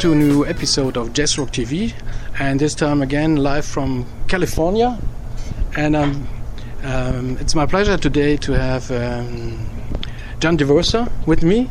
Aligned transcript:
to 0.00 0.12
a 0.12 0.14
new 0.14 0.46
episode 0.46 0.96
of 0.96 1.12
Jazz 1.12 1.36
Rock 1.36 1.50
TV, 1.50 1.92
and 2.38 2.58
this 2.58 2.74
time 2.74 3.02
again 3.02 3.36
live 3.36 3.66
from 3.66 4.06
California. 4.28 4.98
And 5.76 5.94
um, 5.94 6.26
um, 6.82 7.36
it's 7.38 7.54
my 7.54 7.66
pleasure 7.66 7.98
today 7.98 8.38
to 8.38 8.52
have 8.52 8.90
um, 8.90 9.68
John 10.38 10.56
Daversa 10.56 11.12
with 11.26 11.42
me 11.42 11.68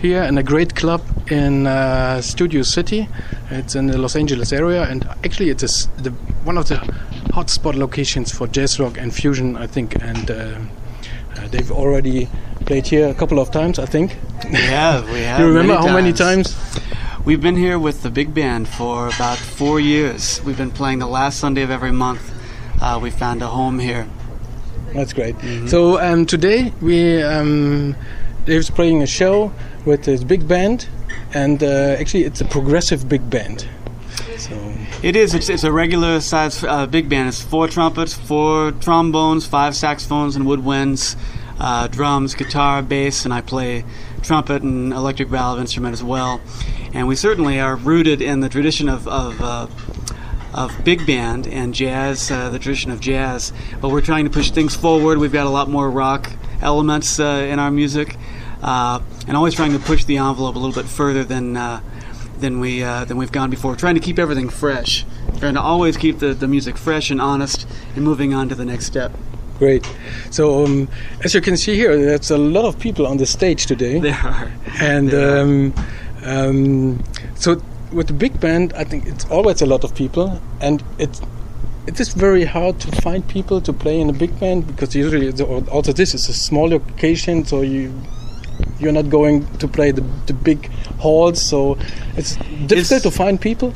here 0.00 0.24
in 0.24 0.36
a 0.36 0.42
great 0.42 0.74
club 0.74 1.00
in 1.30 1.68
uh, 1.68 2.20
Studio 2.20 2.62
City. 2.62 3.08
It's 3.50 3.76
in 3.76 3.86
the 3.86 3.98
Los 3.98 4.16
Angeles 4.16 4.52
area, 4.52 4.82
and 4.90 5.04
actually, 5.22 5.50
it's 5.50 5.62
a 5.62 6.02
the, 6.02 6.10
one 6.42 6.58
of 6.58 6.66
the 6.66 6.74
hotspot 7.34 7.76
locations 7.76 8.32
for 8.32 8.48
jazz 8.48 8.80
rock 8.80 8.98
and 8.98 9.14
fusion, 9.14 9.56
I 9.56 9.68
think. 9.68 9.94
And 10.02 10.28
uh, 10.28 10.58
uh, 11.36 11.46
they've 11.52 11.70
already 11.70 12.28
played 12.66 12.88
here 12.88 13.06
a 13.06 13.14
couple 13.14 13.38
of 13.38 13.52
times, 13.52 13.78
I 13.78 13.86
think. 13.86 14.16
Yeah, 14.50 15.04
we 15.12 15.20
have. 15.20 15.38
you 15.40 15.46
remember 15.46 15.74
many 15.74 15.86
how 15.86 15.94
many 15.94 16.12
times. 16.12 16.56
We've 17.24 17.40
been 17.40 17.56
here 17.56 17.78
with 17.78 18.02
the 18.02 18.10
big 18.10 18.32
band 18.32 18.66
for 18.66 19.08
about 19.08 19.36
four 19.36 19.78
years. 19.78 20.42
We've 20.42 20.56
been 20.56 20.70
playing 20.70 21.00
the 21.00 21.06
last 21.06 21.38
Sunday 21.38 21.60
of 21.62 21.70
every 21.70 21.92
month. 21.92 22.32
Uh, 22.80 22.98
we 23.00 23.10
found 23.10 23.42
a 23.42 23.46
home 23.46 23.78
here. 23.78 24.08
That's 24.94 25.12
great. 25.12 25.36
So 25.68 26.00
um, 26.00 26.24
today 26.24 26.72
we 26.80 27.22
um, 27.22 27.94
Dave's 28.46 28.70
playing 28.70 29.02
a 29.02 29.06
show 29.06 29.52
with 29.84 30.06
his 30.06 30.24
big 30.24 30.48
band, 30.48 30.88
and 31.34 31.62
uh, 31.62 31.96
actually 32.00 32.24
it's 32.24 32.40
a 32.40 32.46
progressive 32.46 33.06
big 33.06 33.28
band. 33.28 33.68
So 34.38 34.74
It 35.02 35.14
is. 35.14 35.34
It's, 35.34 35.50
it's 35.50 35.64
a 35.64 35.70
regular 35.70 36.20
size 36.20 36.64
uh, 36.64 36.86
big 36.86 37.10
band. 37.10 37.28
It's 37.28 37.42
four 37.42 37.68
trumpets, 37.68 38.14
four 38.14 38.72
trombones, 38.72 39.46
five 39.46 39.76
saxophones 39.76 40.36
and 40.36 40.46
woodwinds, 40.46 41.16
uh, 41.60 41.86
drums, 41.88 42.34
guitar, 42.34 42.80
bass, 42.82 43.26
and 43.26 43.34
I 43.34 43.42
play 43.42 43.84
trumpet 44.22 44.62
and 44.62 44.92
electric 44.92 45.28
valve 45.28 45.58
instrument 45.60 45.92
as 45.92 46.02
well. 46.02 46.40
And 46.92 47.06
we 47.06 47.16
certainly 47.16 47.60
are 47.60 47.76
rooted 47.76 48.20
in 48.20 48.40
the 48.40 48.48
tradition 48.48 48.88
of. 48.88 49.06
of 49.08 49.40
uh, 49.40 49.66
of 50.52 50.72
big 50.84 51.06
band 51.06 51.46
and 51.46 51.72
jazz, 51.72 52.28
uh, 52.30 52.50
the 52.50 52.58
tradition 52.58 52.90
of 52.90 53.00
jazz, 53.00 53.52
but 53.80 53.88
we're 53.90 54.00
trying 54.00 54.24
to 54.24 54.30
push 54.30 54.50
things 54.50 54.74
forward. 54.74 55.18
We've 55.18 55.32
got 55.32 55.46
a 55.46 55.50
lot 55.50 55.70
more 55.70 55.88
rock 55.88 56.28
elements 56.60 57.20
uh, 57.20 57.46
in 57.48 57.60
our 57.60 57.70
music, 57.70 58.16
uh, 58.60 59.00
and 59.28 59.36
always 59.36 59.54
trying 59.54 59.72
to 59.72 59.78
push 59.78 60.04
the 60.04 60.16
envelope 60.16 60.56
a 60.56 60.58
little 60.58 60.74
bit 60.74 60.90
further 60.90 61.22
than 61.22 61.56
uh, 61.56 61.80
than 62.40 62.58
we 62.58 62.82
uh, 62.82 63.04
than 63.04 63.16
we've 63.16 63.30
gone 63.30 63.50
before. 63.50 63.76
Trying 63.76 63.94
to 63.94 64.00
keep 64.00 64.18
everything 64.18 64.48
fresh, 64.48 65.06
trying 65.38 65.54
to 65.54 65.60
always 65.60 65.96
keep 65.96 66.18
the, 66.18 66.34
the 66.34 66.48
music 66.48 66.76
fresh 66.76 67.12
and 67.12 67.20
honest, 67.20 67.66
and 67.94 68.04
moving 68.04 68.34
on 68.34 68.48
to 68.48 68.56
the 68.56 68.64
next 68.64 68.86
step. 68.86 69.12
Great. 69.60 69.84
So 70.30 70.64
um, 70.64 70.88
as 71.24 71.34
you 71.34 71.40
can 71.40 71.56
see 71.56 71.74
here, 71.76 71.96
there's 71.96 72.30
a 72.32 72.38
lot 72.56 72.64
of 72.64 72.74
people 72.80 73.06
on 73.06 73.18
the 73.18 73.26
stage 73.26 73.66
today, 73.66 74.00
There 74.00 74.18
are. 74.24 74.50
and 74.80 75.08
there 75.10 75.36
are. 75.36 75.40
um, 75.42 75.74
um, 76.24 77.04
so 77.36 77.62
with 77.92 78.06
the 78.08 78.12
big 78.24 78.40
band, 78.40 78.72
I 78.72 78.84
think 78.84 79.06
it's 79.06 79.26
always 79.30 79.62
a 79.62 79.66
lot 79.66 79.84
of 79.84 79.94
people, 79.94 80.40
and 80.60 80.82
it's 80.98 81.20
it 81.86 81.98
is 82.00 82.08
very 82.14 82.44
hard 82.44 82.78
to 82.80 82.88
find 83.02 83.26
people 83.26 83.60
to 83.60 83.72
play 83.72 84.00
in 84.00 84.10
a 84.10 84.12
big 84.12 84.32
band 84.38 84.66
because 84.66 84.94
usually 84.94 85.26
it's, 85.26 85.40
also 85.40 85.92
this 85.92 86.14
is 86.14 86.28
a 86.28 86.32
small 86.32 86.68
location, 86.68 87.44
so 87.44 87.62
you 87.62 87.92
you're 88.78 88.92
not 88.92 89.08
going 89.08 89.46
to 89.58 89.66
play 89.68 89.90
the, 89.92 90.02
the 90.26 90.34
big 90.34 90.70
halls, 91.00 91.40
so 91.40 91.76
it's 92.16 92.36
difficult 92.66 93.02
to 93.02 93.10
find 93.10 93.40
people. 93.40 93.72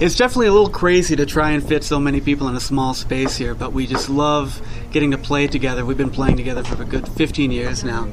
It's 0.00 0.16
definitely 0.16 0.46
a 0.48 0.52
little 0.52 0.70
crazy 0.70 1.16
to 1.16 1.26
try 1.26 1.50
and 1.50 1.62
fit 1.66 1.84
so 1.84 1.98
many 2.00 2.20
people 2.20 2.48
in 2.48 2.56
a 2.56 2.60
small 2.60 2.94
space 2.94 3.36
here, 3.36 3.54
but 3.54 3.72
we 3.72 3.86
just 3.86 4.08
love 4.08 4.60
getting 4.92 5.10
to 5.10 5.18
play 5.18 5.46
together. 5.46 5.84
We've 5.84 5.96
been 5.96 6.10
playing 6.10 6.36
together 6.36 6.62
for 6.62 6.80
a 6.80 6.84
good 6.84 7.08
15 7.08 7.50
years 7.50 7.82
now. 7.82 8.08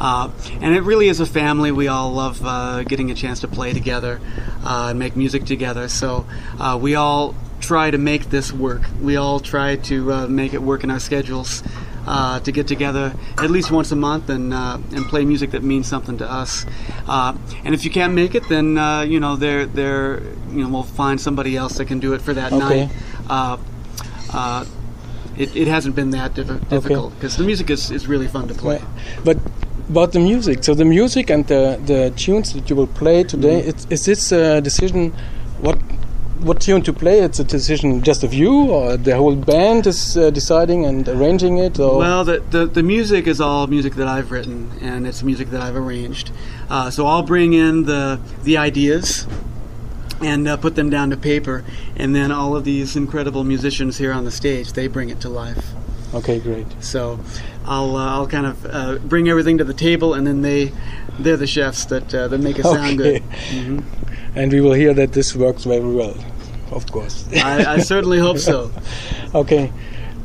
Uh, 0.00 0.30
and 0.60 0.74
it 0.74 0.82
really 0.82 1.08
is 1.08 1.20
a 1.20 1.26
family. 1.26 1.70
We 1.72 1.88
all 1.88 2.12
love 2.12 2.44
uh, 2.44 2.82
getting 2.82 3.10
a 3.10 3.14
chance 3.14 3.40
to 3.40 3.48
play 3.48 3.72
together 3.72 4.20
uh, 4.64 4.88
and 4.90 4.98
make 4.98 5.16
music 5.16 5.44
together. 5.44 5.88
So 5.88 6.26
uh, 6.58 6.78
we 6.80 6.94
all 6.96 7.34
try 7.60 7.90
to 7.90 7.98
make 7.98 8.30
this 8.30 8.52
work. 8.52 8.82
We 9.00 9.16
all 9.16 9.40
try 9.40 9.76
to 9.76 10.12
uh, 10.12 10.26
make 10.26 10.52
it 10.52 10.60
work 10.62 10.84
in 10.84 10.90
our 10.90 11.00
schedules. 11.00 11.62
Uh, 12.06 12.38
to 12.40 12.52
get 12.52 12.68
together 12.68 13.14
at 13.38 13.50
least 13.50 13.70
once 13.70 13.90
a 13.90 13.96
month 13.96 14.28
and 14.28 14.52
uh, 14.52 14.76
and 14.94 15.06
play 15.06 15.24
music 15.24 15.52
that 15.52 15.62
means 15.62 15.86
something 15.88 16.18
to 16.18 16.30
us. 16.30 16.66
Uh, 17.08 17.34
and 17.64 17.74
if 17.74 17.82
you 17.82 17.90
can't 17.90 18.12
make 18.12 18.34
it, 18.34 18.46
then 18.50 18.76
uh, 18.76 19.00
you 19.00 19.18
know 19.18 19.36
they're 19.36 19.64
they're 19.64 20.22
you 20.50 20.62
know 20.62 20.68
we'll 20.68 20.82
find 20.82 21.18
somebody 21.18 21.56
else 21.56 21.78
that 21.78 21.86
can 21.86 22.00
do 22.00 22.12
it 22.12 22.20
for 22.20 22.34
that 22.34 22.52
Okay. 22.52 22.90
night. 23.30 23.58
It, 25.36 25.54
it 25.56 25.68
hasn't 25.68 25.94
been 25.96 26.10
that 26.10 26.34
diffi- 26.34 26.68
difficult 26.68 27.14
because 27.14 27.36
the 27.36 27.44
music 27.44 27.70
is, 27.70 27.90
is 27.90 28.06
really 28.06 28.28
fun 28.28 28.48
to 28.48 28.54
play. 28.54 28.76
Right. 28.78 28.84
But 29.24 29.38
about 29.88 30.12
the 30.12 30.20
music, 30.20 30.64
so 30.64 30.74
the 30.74 30.84
music 30.84 31.30
and 31.30 31.46
the, 31.46 31.80
the 31.84 32.12
tunes 32.16 32.52
that 32.54 32.70
you 32.70 32.76
will 32.76 32.86
play 32.86 33.24
today, 33.24 33.62
Mm-hmm. 33.62 33.92
is 33.92 34.04
this 34.04 34.32
a 34.32 34.60
decision? 34.60 35.12
What 35.60 35.78
what 36.40 36.60
tune 36.60 36.82
to 36.82 36.92
play? 36.92 37.20
It's 37.20 37.38
a 37.40 37.44
decision 37.44 38.02
just 38.02 38.22
of 38.22 38.34
you, 38.34 38.52
or 38.70 38.96
the 38.98 39.16
whole 39.16 39.34
band 39.36 39.86
is 39.86 40.16
uh, 40.16 40.28
deciding 40.30 40.84
and 40.84 41.08
arranging 41.08 41.56
it? 41.58 41.78
Or 41.80 41.96
Well, 41.98 42.24
the, 42.24 42.40
the 42.50 42.66
the 42.66 42.82
music 42.82 43.26
is 43.26 43.40
all 43.40 43.66
music 43.66 43.94
that 43.94 44.08
I've 44.08 44.30
written, 44.30 44.70
and 44.82 45.06
it's 45.06 45.22
music 45.22 45.48
that 45.50 45.62
I've 45.62 45.76
arranged. 45.76 46.32
Uh, 46.68 46.90
so 46.90 47.06
I'll 47.06 47.22
bring 47.22 47.54
in 47.54 47.84
the 47.84 48.18
the 48.42 48.58
ideas 48.58 49.26
and 50.24 50.48
uh, 50.48 50.56
put 50.56 50.74
them 50.74 50.88
down 50.90 51.10
to 51.10 51.16
paper, 51.16 51.64
and 51.96 52.14
then 52.16 52.32
all 52.32 52.56
of 52.56 52.64
these 52.64 52.96
incredible 52.96 53.44
musicians 53.44 53.98
here 53.98 54.12
on 54.12 54.24
the 54.24 54.30
stage 54.30 54.72
they 54.72 54.86
bring 54.88 55.10
it 55.10 55.20
to 55.20 55.28
life. 55.28 55.64
okay, 56.14 56.38
great. 56.40 56.66
So 56.80 57.18
I'll 57.64 57.96
uh, 57.96 58.14
I'll 58.14 58.26
kind 58.36 58.46
of 58.46 58.56
uh, 58.66 58.98
bring 59.08 59.28
everything 59.28 59.58
to 59.58 59.64
the 59.64 59.74
table, 59.74 60.14
and 60.14 60.26
then 60.26 60.42
they 60.42 60.72
they're 61.22 61.36
the 61.36 61.46
chefs 61.46 61.84
that 61.86 62.14
uh, 62.14 62.28
that 62.28 62.38
make 62.38 62.58
it 62.58 62.64
sound 62.64 63.00
Okay. 63.00 63.18
good. 63.18 63.22
hmm 63.22 63.78
And 64.36 64.52
we 64.52 64.60
will 64.60 64.74
hear 64.82 64.94
that 64.94 65.12
this 65.12 65.34
works 65.36 65.64
very 65.64 65.92
well, 66.00 66.16
of 66.72 66.84
course. 66.90 67.24
I, 67.36 67.74
I 67.74 67.78
certainly 67.82 68.18
hope 68.18 68.38
so. 68.38 68.70
okay, 69.34 69.70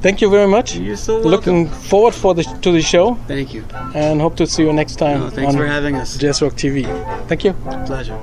thank 0.02 0.22
you 0.22 0.30
very 0.32 0.48
much. 0.48 0.76
You're 0.76 0.98
so 0.98 1.14
welcome. 1.14 1.32
Looking 1.32 1.70
forward 1.90 2.16
for 2.16 2.34
the 2.34 2.44
to 2.62 2.72
the 2.72 2.82
show, 2.82 3.16
Thank 3.28 3.54
you. 3.54 3.64
and 3.94 4.20
hope 4.22 4.36
to 4.38 4.46
see 4.48 4.64
you 4.64 4.74
next 4.74 4.96
time 4.98 5.20
No, 5.20 5.30
thanks 5.30 5.54
on 5.54 5.60
for 5.60 5.68
having 5.68 5.96
us. 6.02 6.18
Jazz 6.18 6.42
Rock 6.42 6.54
TV. 6.54 6.86
Thank 7.28 7.44
you. 7.46 7.54
Pleasure. 7.86 8.18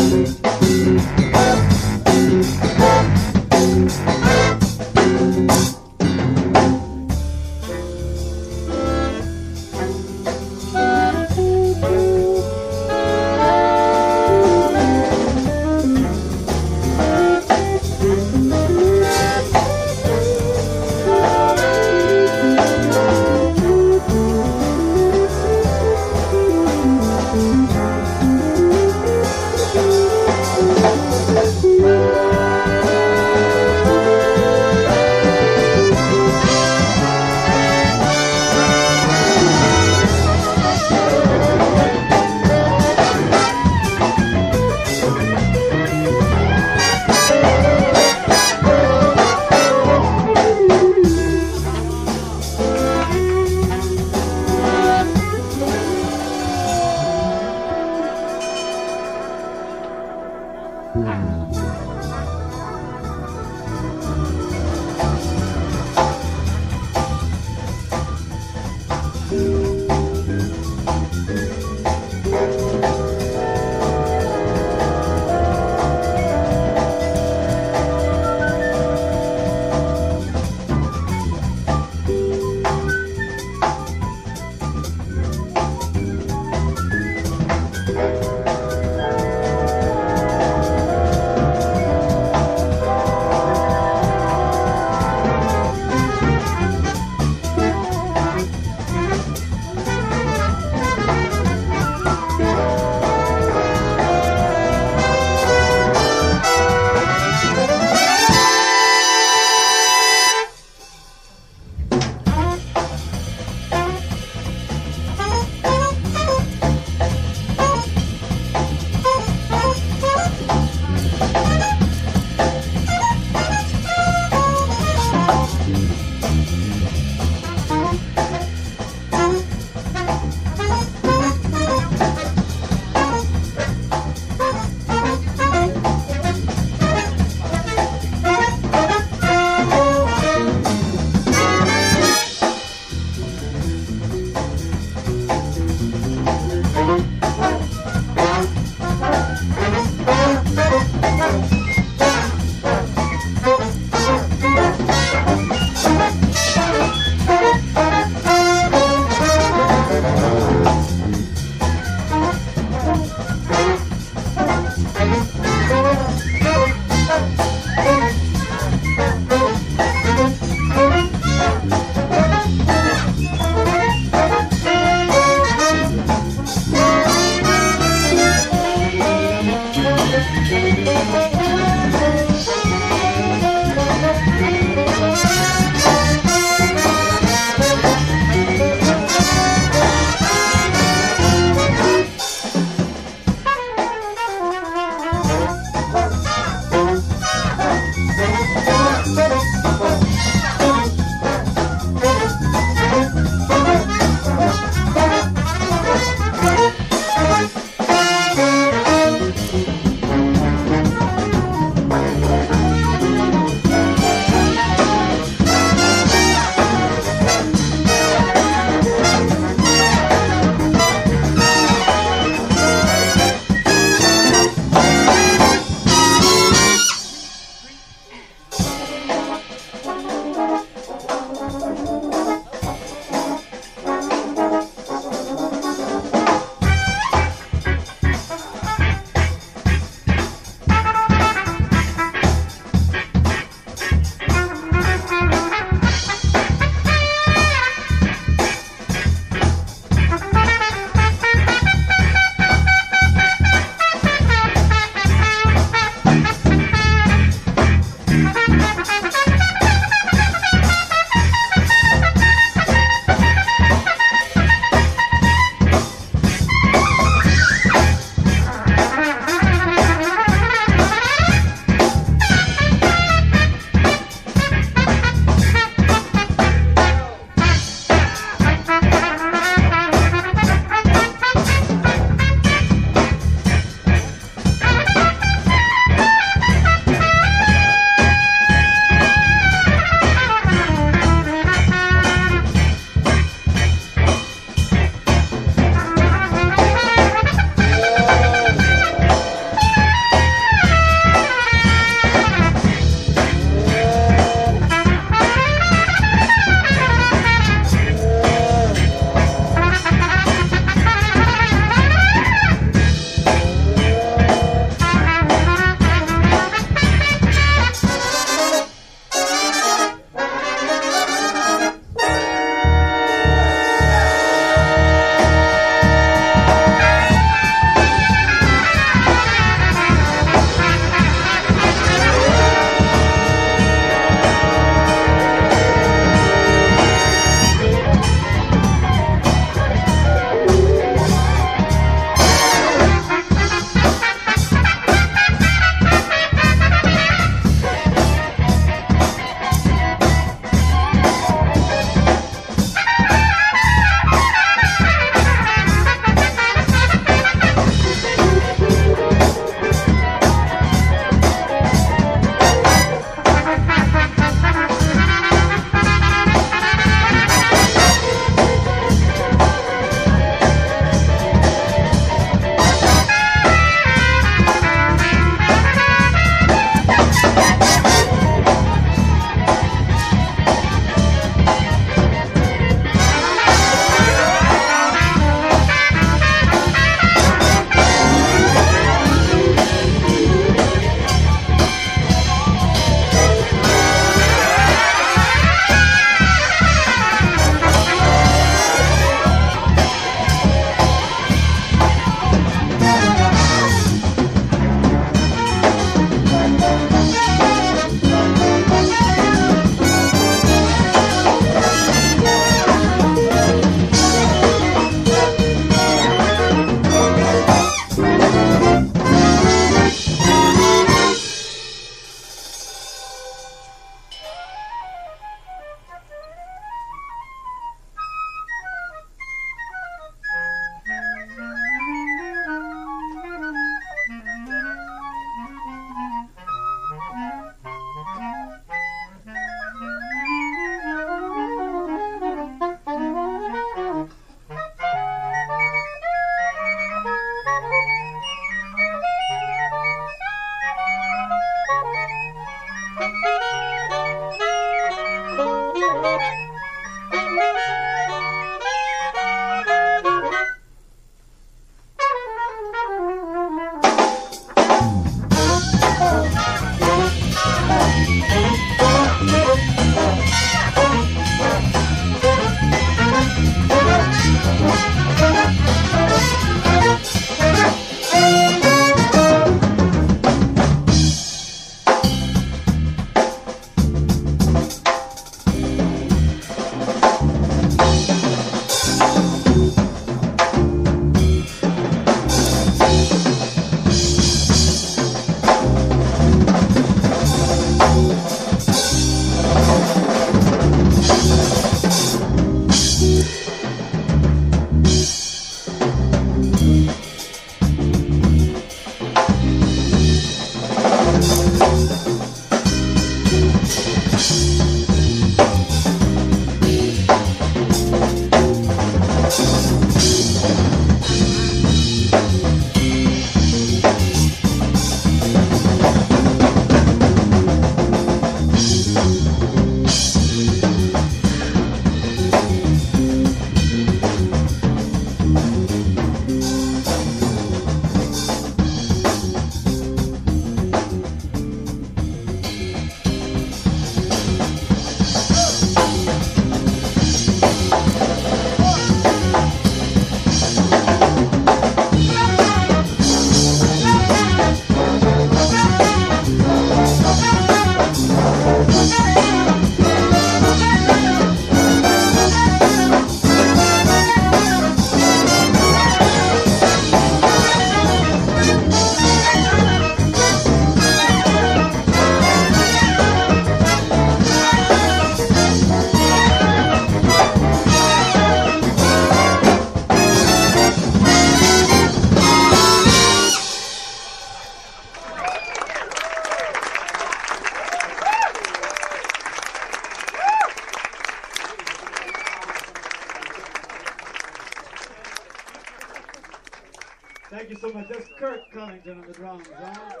Covington 598.53 598.99
on 598.99 599.07
the 599.07 599.13
drums. 599.13 599.47
Huh? 599.57 600.00